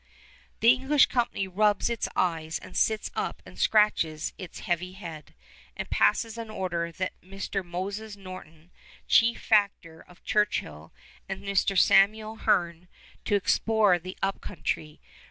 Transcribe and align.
The 0.61 0.71
English 0.71 1.05
company 1.05 1.47
rubs 1.47 1.87
its 1.87 2.09
eyes 2.15 2.57
and 2.57 2.75
sits 2.75 3.11
up 3.13 3.39
and 3.45 3.59
scratches 3.59 4.33
its 4.39 4.61
heavy 4.61 4.93
head, 4.93 5.35
and 5.77 5.87
passes 5.91 6.39
an 6.39 6.49
order 6.49 6.91
that 6.93 7.13
Mr. 7.21 7.63
Moses 7.63 8.15
Norton, 8.17 8.71
chief 9.07 9.39
factor 9.39 10.01
of 10.01 10.23
Churchill, 10.23 10.91
send 11.29 11.43
Mr. 11.43 11.77
Samuel 11.77 12.37
Hearne 12.37 12.87
to 13.25 13.35
explore 13.35 13.99
the 13.99 14.17
Up 14.23 14.41
Country. 14.41 14.99